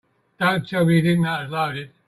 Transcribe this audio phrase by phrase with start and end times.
[0.39, 1.91] Don't tell me you didn't know it was loaded.